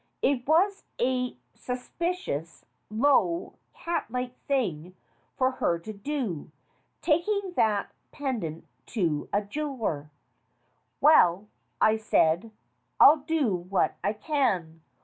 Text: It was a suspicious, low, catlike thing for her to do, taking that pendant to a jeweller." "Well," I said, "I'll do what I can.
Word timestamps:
It 0.23 0.47
was 0.47 0.85
a 0.99 1.37
suspicious, 1.53 2.65
low, 2.89 3.59
catlike 3.75 4.33
thing 4.47 4.95
for 5.37 5.51
her 5.51 5.77
to 5.77 5.93
do, 5.93 6.49
taking 7.03 7.53
that 7.55 7.91
pendant 8.11 8.65
to 8.87 9.29
a 9.31 9.43
jeweller." 9.43 10.09
"Well," 11.01 11.49
I 11.79 11.97
said, 11.97 12.49
"I'll 12.99 13.17
do 13.17 13.53
what 13.55 13.93
I 14.03 14.13
can. 14.13 14.81